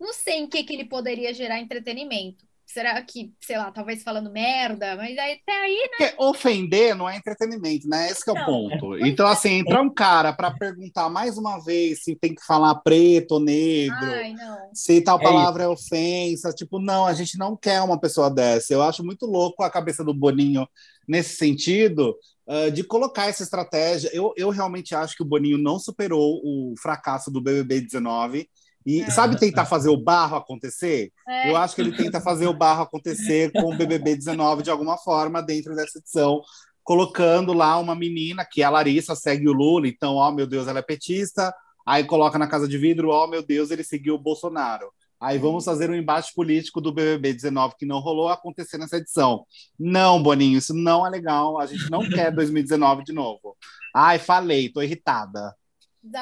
[0.00, 2.44] não sei em que, que ele poderia gerar entretenimento.
[2.66, 6.08] Será que, sei lá, talvez falando merda, mas aí, até aí, né?
[6.08, 8.10] Porque ofender não é entretenimento, né?
[8.10, 8.98] Esse é o ponto.
[9.06, 13.32] Então, assim, entrar um cara para perguntar mais uma vez se tem que falar preto
[13.32, 14.34] ou negro, Ai,
[14.74, 18.28] se tal é palavra é, é ofensa, tipo, não, a gente não quer uma pessoa
[18.28, 18.74] dessa.
[18.74, 20.66] Eu acho muito louco a cabeça do Boninho
[21.06, 22.16] nesse sentido,
[22.48, 24.10] uh, de colocar essa estratégia.
[24.12, 28.48] Eu, eu realmente acho que o Boninho não superou o fracasso do BBB 19
[28.86, 29.10] e é.
[29.10, 31.12] sabe tentar fazer o barro acontecer?
[31.28, 31.50] É.
[31.50, 34.96] Eu acho que ele tenta fazer o barro acontecer com o BBB 19 de alguma
[34.96, 36.40] forma dentro dessa edição,
[36.84, 40.68] colocando lá uma menina que é a Larissa segue o Lula, então, ó, meu Deus,
[40.68, 41.52] ela é petista.
[41.84, 44.86] Aí coloca na casa de vidro, ó, meu Deus, ele seguiu o Bolsonaro.
[45.18, 49.44] Aí vamos fazer um embate político do BBB 19 que não rolou acontecer nessa edição.
[49.78, 51.58] Não, Boninho, isso não é legal.
[51.58, 53.56] A gente não quer 2019 de novo.
[53.94, 55.56] Ai, falei, tô irritada.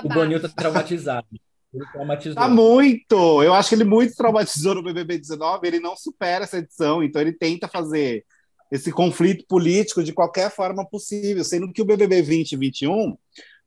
[0.03, 1.27] O Boninho tá traumatizado.
[1.75, 2.35] Ele traumatizou.
[2.37, 3.43] Tá muito!
[3.43, 7.21] Eu acho que ele muito traumatizou no BBB 19, ele não supera essa edição, então
[7.21, 8.25] ele tenta fazer
[8.71, 13.17] esse conflito político de qualquer forma possível, sendo que o BBB 2021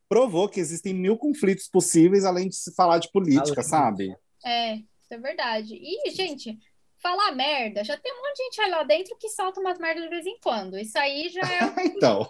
[0.10, 3.70] provou que existem mil conflitos possíveis além de se falar de política, além.
[3.70, 4.16] sabe?
[4.46, 5.76] É, isso é verdade.
[5.76, 6.58] E, gente,
[7.02, 10.10] falar merda, já tem um monte de gente lá dentro que solta umas merdas de
[10.10, 10.78] vez em quando.
[10.78, 11.60] Isso aí já é.
[11.86, 12.28] então.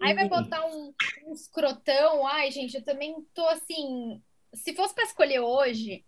[0.00, 0.92] Aí vai botar um,
[1.26, 2.26] um escrotão.
[2.26, 4.20] Ai, gente, eu também tô assim
[4.54, 6.04] se fosse para escolher hoje,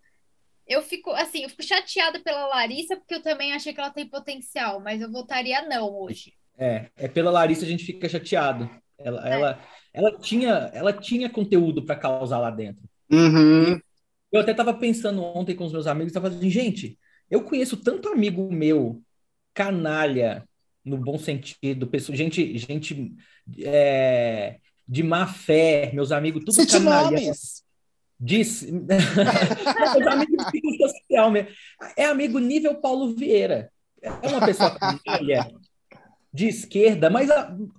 [0.67, 4.09] eu fico assim, eu fico chateada pela Larissa, porque eu também achei que ela tem
[4.09, 6.33] potencial, mas eu votaria não hoje.
[6.57, 8.71] É, é pela Larissa a gente fica chateado.
[8.99, 9.33] Ela, é.
[9.33, 12.89] ela, ela tinha, ela tinha conteúdo para causar lá dentro.
[13.11, 13.81] Uhum.
[14.31, 16.99] Eu até estava pensando ontem com os meus amigos, estava assim, gente,
[17.31, 19.03] eu conheço tanto amigo meu,
[19.53, 20.47] canalha,
[20.85, 23.15] no bom sentido, pessoa, gente, gente
[23.59, 27.11] é, de má fé, meus amigos, tudo Cite canalha.
[27.11, 27.60] Nomes.
[28.21, 28.71] Disse.
[31.97, 33.73] É amigo nível Paulo Vieira.
[34.03, 34.77] É uma pessoa
[36.33, 37.29] de esquerda, mas,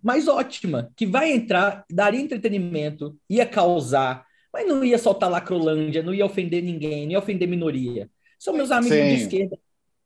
[0.04, 6.14] mas ótima, que vai entrar, daria entretenimento, ia causar, mas não ia soltar lacrolândia, não
[6.14, 8.10] ia ofender ninguém, não ia ofender minoria.
[8.38, 9.08] São meus amigos Sim.
[9.08, 9.58] de esquerda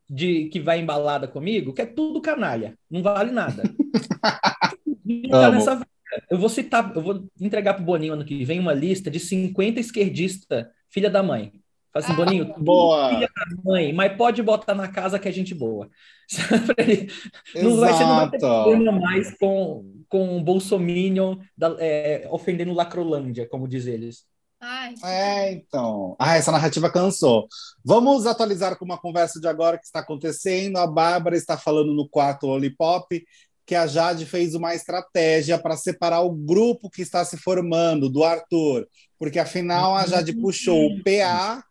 [0.07, 3.63] de, que vai embalada comigo, que é tudo canalha, não vale nada.
[5.31, 5.87] tá nessa
[6.29, 9.19] eu vou citar, eu vou entregar para o Boninho ano que vem uma lista de
[9.19, 11.51] 50 esquerdistas, filha da mãe.
[11.93, 13.09] Fala assim, ah, Boninho, boa.
[13.09, 15.89] filha da mãe, mas pode botar na casa que é gente boa.
[17.55, 22.73] não vai, ser não vai ter problema mais com, com o Bolsominion da, é, ofendendo
[22.73, 24.25] Lacrolândia, como diz eles.
[24.59, 26.15] Ai, é, então.
[26.19, 27.47] Ah, essa narrativa cansou.
[27.83, 30.77] Vamos atualizar com uma conversa de agora que está acontecendo.
[30.77, 33.23] A Bárbara está falando no quarto Lollipop
[33.65, 38.23] que a Jade fez uma estratégia para separar o grupo que está se formando do
[38.23, 41.63] Arthur, porque afinal a Jade puxou o PA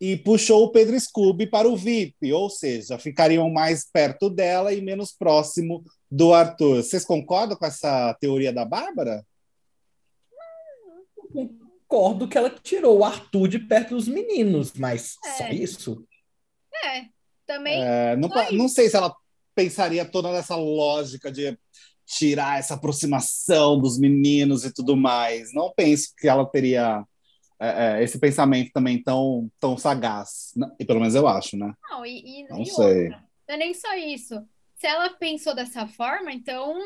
[0.00, 4.80] e puxou o Pedro Scooby para o VIP, ou seja, ficariam mais perto dela e
[4.80, 6.82] menos próximo do Arthur.
[6.82, 9.24] Vocês concordam com essa teoria da Bárbara?
[11.32, 15.30] Concordo que ela tirou o Arthur de perto dos meninos, mas é.
[15.32, 16.04] só isso?
[16.84, 17.04] É,
[17.46, 17.82] também.
[17.82, 19.14] É, não, não sei se ela
[19.54, 21.58] pensaria toda nessa lógica de
[22.06, 25.52] tirar essa aproximação dos meninos e tudo mais.
[25.54, 27.04] Não penso que ela teria
[27.58, 30.52] é, é, esse pensamento também tão, tão sagaz.
[30.78, 31.72] E pelo menos eu acho, né?
[31.88, 33.04] Não, e, e, não e sei.
[33.04, 34.46] Outra, não é nem só isso.
[34.76, 36.76] Se ela pensou dessa forma, então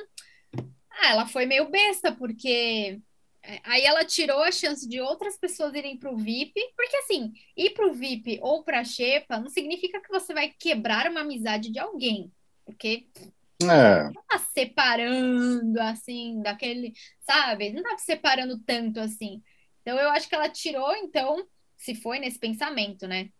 [0.91, 3.01] ah, ela foi meio besta, porque
[3.43, 7.33] é, aí ela tirou a chance de outras pessoas irem para o VIP, porque assim,
[7.57, 11.21] ir para o VIP ou para a Xepa não significa que você vai quebrar uma
[11.21, 12.31] amizade de alguém.
[12.67, 13.09] Porque
[13.63, 14.05] é.
[14.05, 17.73] não tá separando assim, daquele, sabe?
[17.73, 19.43] Não tá separando tanto assim.
[19.81, 23.31] Então eu acho que ela tirou, então, se foi nesse pensamento, né?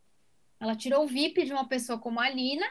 [0.59, 2.67] Ela tirou o VIP de uma pessoa como a Lina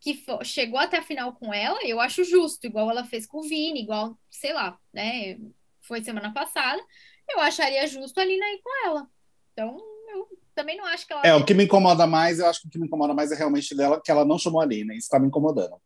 [0.00, 3.42] que chegou até a final com ela, eu acho justo, igual ela fez com o
[3.42, 5.38] Vini, igual, sei lá, né?
[5.82, 6.82] Foi semana passada.
[7.28, 9.10] Eu acharia justo a Lina ir com ela.
[9.52, 9.76] Então,
[10.08, 11.22] eu também não acho que ela.
[11.24, 13.34] É, o que me incomoda mais, eu acho que o que me incomoda mais é
[13.34, 14.94] realmente dela, que ela não chamou a Lina.
[14.94, 15.76] Isso tá me incomodando.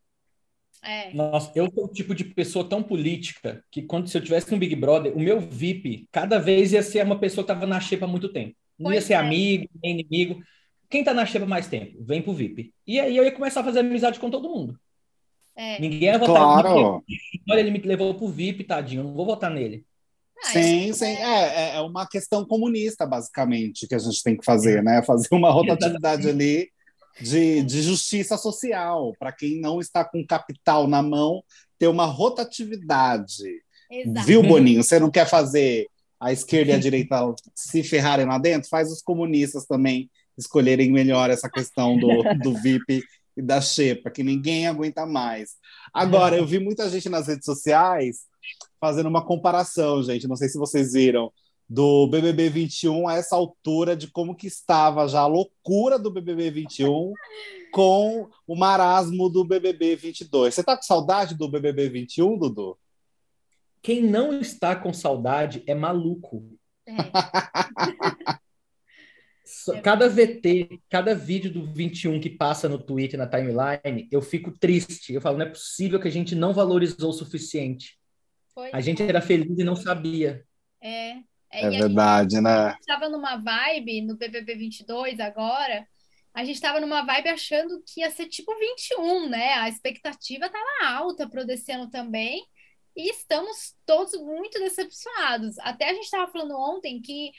[0.83, 1.15] É.
[1.15, 4.59] Nossa, eu sou o tipo de pessoa tão política que quando se eu tivesse no
[4.59, 8.05] Big Brother, o meu VIP cada vez ia ser uma pessoa que estava na xepa
[8.05, 8.55] há muito tempo.
[8.79, 9.17] Não Pois ia ser é.
[9.17, 10.43] amigo, nem inimigo.
[10.91, 12.75] Quem tá na xepa mais tempo, vem pro VIP.
[12.87, 14.79] E aí eu ia começar a fazer amizade com todo mundo.
[15.57, 15.81] É.
[15.81, 17.05] Ninguém ia votar em mim, Claro.
[17.07, 19.01] porque, Olha, ele me levou pro VIP, tadinho.
[19.01, 19.87] Eu não vou votar nele.
[20.43, 21.05] Ah, Sim, sim.
[21.05, 25.03] É, é- é uma questão comunista, basicamente, que a gente tem que fazer, né?
[25.03, 26.69] Fazer uma rotatividade ali
[27.21, 31.43] de, de justiça social, para quem não está com capital na mão,
[31.79, 33.45] ter uma rotatividade.
[33.91, 34.27] Exato.
[34.27, 34.83] Viu, Boninho?
[34.83, 35.87] Você não quer fazer
[36.21, 38.69] a esquerda e a direita se ferrarem lá dentro?
[38.69, 43.03] Faz os comunistas também escolherem melhor essa questão do, do VIP
[43.37, 45.57] e da Xepa, que ninguém aguenta mais.
[45.93, 48.27] Agora, eu vi muita gente nas redes sociais
[48.81, 50.29] fazendo uma comparação, gente.
[50.29, 51.33] Não sei se vocês viram
[51.69, 56.51] do BBB 21 a essa altura de como que estava já a loucura do BBB
[56.51, 57.13] 21
[57.73, 60.55] com o marasmo do BBB 22.
[60.55, 62.79] Você tá com saudade do BBB 21, Dudu?
[63.83, 66.45] Quem não está com saudade é maluco.
[66.87, 66.95] É.
[69.63, 74.51] Só- Cada VT, cada vídeo do 21 que passa no Twitter, na timeline, eu fico
[74.51, 75.13] triste.
[75.15, 77.97] Eu falo, não é possível que a gente não valorizou o suficiente.
[78.55, 80.45] Pois A gente era feliz e não sabia.
[80.81, 81.17] é.
[81.51, 82.75] É, É e a gente verdade, né?
[82.81, 85.87] estava numa vibe no BBB 22 agora.
[86.35, 89.53] A gente estava numa vibe achando que ia ser tipo 21, né?
[89.55, 92.43] A expectativa estava alta pro desse ano também.
[92.97, 95.57] E estamos todos muito decepcionados.
[95.61, 97.31] Até a gente estava falando ontem que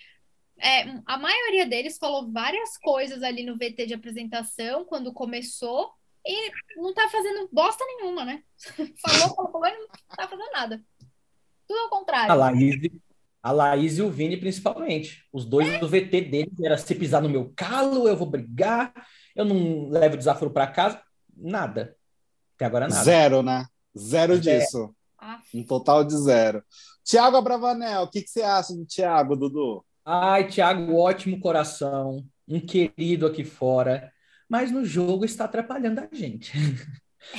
[0.60, 5.92] é, a maioria deles falou várias coisas ali no VT de apresentação quando começou
[6.26, 8.42] e não tá fazendo bosta nenhuma, né?
[9.06, 10.84] Falou, falou, falou e não tá fazendo nada.
[11.68, 12.32] Tudo ao contrário.
[12.32, 12.76] A Laís,
[13.44, 15.24] a Laís e o Vini, principalmente.
[15.32, 18.92] Os dois do VT deles era se pisar no meu calo, eu vou brigar,
[19.36, 21.00] eu não levo desaforo para casa.
[21.36, 21.96] Nada.
[22.56, 23.04] Até agora nada.
[23.04, 23.68] Zero, né?
[23.96, 24.60] Zero Zero.
[24.60, 24.96] disso.
[25.20, 26.64] Ah, Um total de zero.
[27.04, 29.86] Tiago Abravanel, o que, que você acha do Tiago, Dudu?
[30.06, 34.12] Ai, Thiago, ótimo coração, um querido aqui fora,
[34.48, 36.52] mas no jogo está atrapalhando a gente.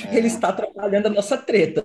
[0.04, 0.16] É.
[0.16, 1.84] Ele está atrapalhando a nossa treta.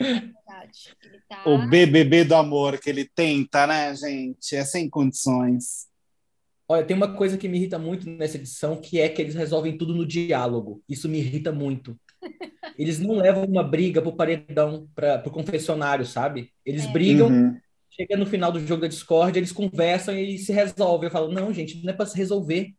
[0.00, 0.96] verdade.
[1.02, 1.42] Ele tá.
[1.46, 4.56] O BBB do amor que ele tenta, né, gente?
[4.56, 5.86] É sem condições.
[6.66, 9.76] Olha, tem uma coisa que me irrita muito nessa edição, que é que eles resolvem
[9.76, 10.82] tudo no diálogo.
[10.88, 11.96] Isso me irrita muito.
[12.78, 16.50] Eles não levam uma briga pro paredão, para pro confessionário, sabe?
[16.64, 16.88] Eles É.
[16.90, 17.60] brigam, Uhum.
[17.94, 21.06] Chega no final do jogo da Discord, eles conversam e se resolvem.
[21.06, 22.74] Eu falo, não, gente, não é para se resolver.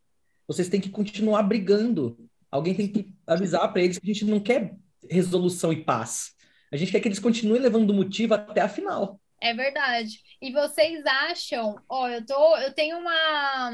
[0.48, 2.18] Vocês têm que continuar brigando.
[2.52, 4.76] Alguém tem que avisar para eles que a gente não quer
[5.10, 6.34] resolução e paz.
[6.72, 9.20] A gente quer que eles continuem levando o motivo até a final.
[9.42, 10.20] É verdade.
[10.42, 13.72] E vocês acham, ó, eu tô, eu tenho uma,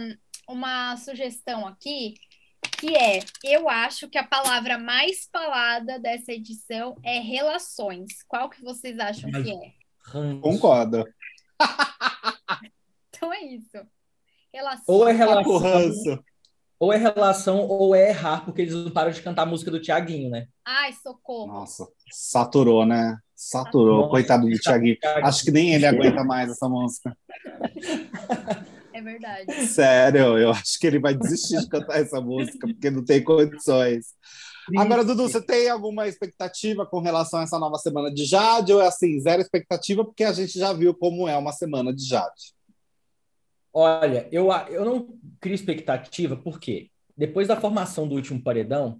[0.48, 2.16] uma sugestão aqui,
[2.80, 8.24] que é, eu acho que a palavra mais falada dessa edição é relações.
[8.28, 9.82] Qual que vocês acham que é?
[10.42, 11.06] Concordo.
[13.22, 13.78] Então é isso.
[14.52, 14.84] Relações.
[14.88, 16.24] Ou é relação,
[16.80, 19.80] ou é relação, ou é errar, porque eles não param de cantar a música do
[19.80, 20.48] Tiaguinho, né?
[20.66, 21.48] Ai, socorro.
[21.48, 23.20] Nossa, saturou, né?
[23.36, 24.98] Saturou, Nossa, coitado do Tiaguinho.
[25.00, 25.28] Thiaguinho.
[25.28, 27.16] Acho que nem ele aguenta mais essa música.
[28.94, 29.68] É verdade.
[29.68, 34.08] Sério, eu acho que ele vai desistir de cantar essa música, porque não tem condições.
[34.78, 38.74] Agora, Dudu, você tem alguma expectativa com relação a essa nova semana de Jade?
[38.74, 42.06] Ou é assim, zero expectativa, porque a gente já viu como é uma semana de
[42.06, 42.54] Jade?
[43.74, 49.00] Olha, eu, eu não crio expectativa, porque depois da formação do último paredão,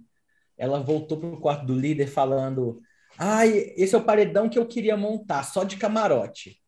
[0.56, 2.80] ela voltou para o quarto do líder falando:
[3.18, 6.58] Ai, esse é o paredão que eu queria montar, só de camarote.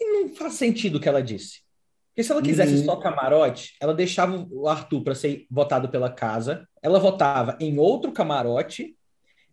[0.00, 1.62] E não faz sentido o que ela disse.
[2.18, 2.84] Porque se ela quisesse Uhum.
[2.84, 8.10] só camarote, ela deixava o Arthur para ser votado pela casa, ela votava em outro
[8.10, 8.96] camarote,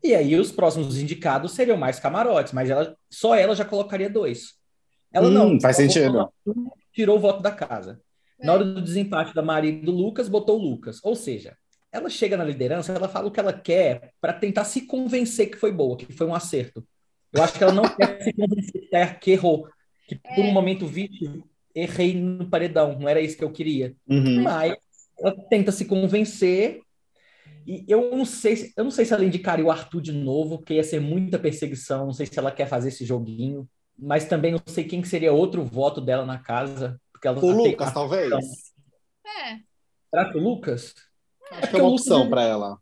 [0.04, 4.56] e aí os próximos indicados seriam mais camarotes, mas ela, só ela já colocaria dois.
[5.14, 5.62] Ela Hum, não.
[5.62, 6.20] faz ela sentido.
[6.22, 6.56] Arthur,
[6.92, 8.02] tirou o voto da casa.
[8.40, 11.00] Na hora do desempate da Maria e do Lucas, botou o Lucas.
[11.04, 11.56] Ou seja,
[11.92, 15.58] ela chega na liderança, ela fala o que ela quer para tentar se convencer que
[15.58, 16.84] foi boa, que foi um acerto.
[17.32, 19.68] Eu acho que ela não quer se convencer que é- que errou,
[20.08, 20.52] que por um É.
[20.52, 21.44] momento vítima
[21.76, 23.94] errei no paredão, não era isso que eu queria.
[24.08, 24.42] Uhum.
[24.44, 24.76] Mas
[25.20, 26.80] ela tenta se convencer.
[27.68, 30.58] E eu não sei, se- eu não sei se ela indicaria o Arthur de novo,
[30.60, 32.06] porque ia ser muita perseguição.
[32.06, 33.68] Não sei se ela quer fazer esse joguinho.
[33.98, 37.00] Mas também não sei quem que seria outro voto dela na casa.
[37.12, 38.32] Porque ela O Lucas, talvez?
[39.26, 39.60] É,
[40.10, 40.94] Será que o Lucas?
[41.52, 42.78] Acho que é uma opção para ela.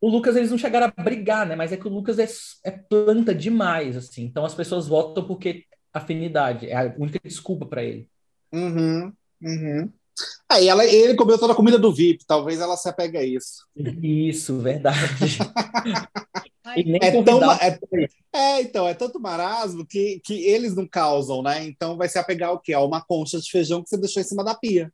[0.00, 1.56] o Lucas eles não chegaram a brigar, né?
[1.56, 2.26] Mas é que o Lucas é,
[2.64, 4.24] é planta demais, assim.
[4.24, 8.08] Então as pessoas votam porque afinidade é a única desculpa para ele.
[8.52, 9.12] Uhum,
[9.42, 9.92] uhum.
[10.48, 13.66] Aí ela, ele comeu toda a comida do VIP, talvez ela se apegue a isso.
[13.74, 15.38] Isso, verdade.
[17.00, 17.78] é, tão, é,
[18.32, 21.64] é, então, é tanto marasmo que, que eles não causam, né?
[21.64, 22.74] Então vai se apegar ao quê?
[22.74, 24.92] A uma concha de feijão que você deixou em cima da pia.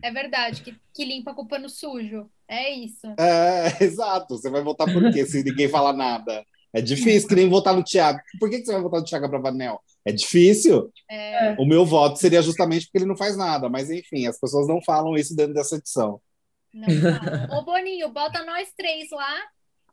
[0.00, 2.30] É verdade, que, que limpa com pano sujo.
[2.46, 3.06] É isso.
[3.18, 4.36] É, exato.
[4.36, 6.44] Você vai votar por quê se ninguém fala nada?
[6.72, 8.18] É difícil, que nem votar no Thiago.
[8.38, 9.80] Por que, que você vai votar no Thiago Bravanel?
[10.04, 10.92] É difícil.
[11.08, 11.54] É.
[11.58, 14.82] O meu voto seria justamente porque ele não faz nada, mas enfim, as pessoas não
[14.82, 16.20] falam isso dentro dessa edição.
[16.72, 19.34] Não Ô, Boninho, bota nós três lá.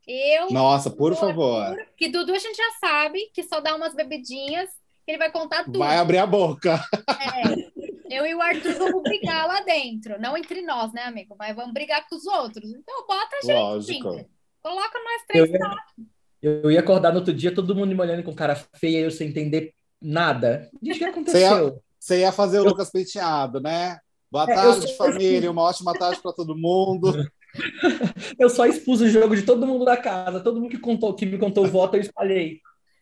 [0.07, 0.49] Eu.
[0.49, 1.77] Nossa, por favor.
[1.95, 4.69] Que Dudu a gente já sabe que só dá umas bebidinhas,
[5.05, 5.79] ele vai contar tudo.
[5.79, 6.83] Vai abrir a boca.
[7.09, 7.69] É.
[8.09, 10.19] Eu e o Arthur vamos brigar lá dentro.
[10.19, 11.35] Não entre nós, né, amigo?
[11.37, 12.71] Mas vamos brigar com os outros.
[12.71, 13.55] Então bota a gente.
[13.55, 14.29] Lógico.
[14.61, 15.49] Coloca nós três
[16.41, 18.99] eu ia, eu ia acordar no outro dia, todo mundo me olhando com cara feia,
[18.99, 20.69] eu sem entender nada.
[20.81, 21.41] Diz o que aconteceu.
[21.41, 22.69] Você ia, você ia fazer o eu...
[22.69, 23.99] Lucas penteado, né?
[24.31, 24.95] Boa é, tarde, sou...
[24.95, 25.51] família.
[25.51, 27.13] Uma ótima tarde para todo mundo.
[28.37, 30.39] eu só expus o jogo de todo mundo da casa.
[30.39, 32.59] Todo mundo que contou, que me contou o voto, eu espalhei.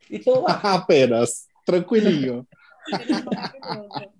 [0.09, 0.59] E tô lá.
[0.63, 1.45] Apenas.
[1.65, 2.47] Tranquilinho.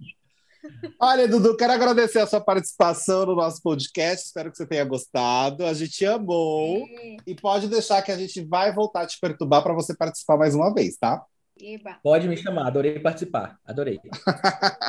[1.00, 4.26] Olha, Dudu, quero agradecer a sua participação no nosso podcast.
[4.26, 5.66] Espero que você tenha gostado.
[5.66, 6.86] A gente amou.
[7.26, 10.54] E pode deixar que a gente vai voltar a te perturbar para você participar mais
[10.54, 11.24] uma vez, tá?
[11.62, 12.00] Eba.
[12.04, 13.60] Pode me chamar, adorei participar.
[13.66, 14.00] Adorei.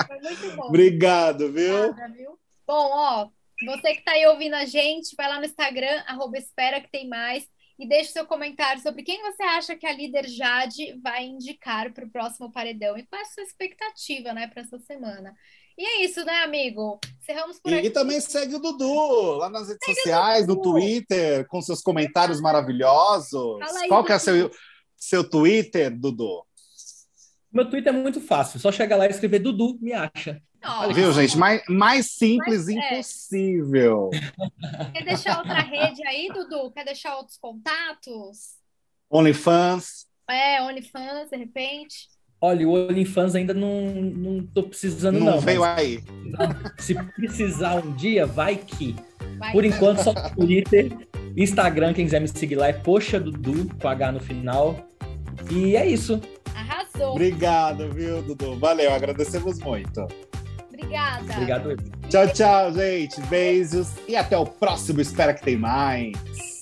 [0.07, 0.65] Foi muito bom.
[0.65, 1.93] Obrigado, viu?
[1.93, 2.39] Nada, viu?
[2.67, 3.29] Bom, ó,
[3.65, 7.09] você que está aí ouvindo a gente, vai lá no Instagram, arroba espera que tem
[7.09, 11.93] mais, e deixe seu comentário sobre quem você acha que a líder Jade vai indicar
[11.93, 15.35] para o próximo paredão e qual é a sua expectativa, né, para essa semana.
[15.77, 16.99] E é isso, né, amigo?
[17.21, 17.87] Cerramos por e, aqui.
[17.87, 22.41] E também segue o Dudu lá nas redes segue sociais, no Twitter, com seus comentários
[22.41, 23.61] maravilhosos.
[23.77, 24.51] Aí, Qual que é seu,
[24.97, 26.45] seu Twitter, Dudu?
[27.53, 30.41] Meu Twitter é muito fácil, só chega lá e escrever Dudu, me acha.
[30.65, 31.39] Oh, Viu, gente?
[31.39, 32.93] Mais, mais simples Mas, é.
[32.95, 34.11] impossível.
[34.13, 34.85] É.
[34.93, 36.71] Quer deixar outra rede aí, Dudu?
[36.73, 38.57] Quer deixar outros contatos?
[39.11, 40.07] OnlyFans.
[40.29, 42.09] É, OnlyFans, de repente.
[42.41, 45.27] Olha, o OnlyFans ainda não, não tô precisando, não.
[45.33, 46.03] Não veio aí.
[46.79, 48.95] Se precisar um dia, vai que.
[49.39, 49.69] Vai Por que.
[49.69, 50.93] enquanto, só Twitter,
[51.37, 54.89] Instagram, quem quiser me seguir lá é Poxa Dudu, com H no final.
[55.51, 56.21] E é isso.
[56.99, 57.13] Arrasou.
[57.13, 58.59] Obrigado, viu, Dudu?
[58.59, 60.07] Valeu, agradecemos muito.
[60.69, 61.33] Obrigada.
[61.33, 61.77] Obrigado.
[62.09, 63.21] Tchau, tchau, gente.
[63.23, 65.01] Beijos e até o próximo.
[65.01, 66.58] Espera que tem mais.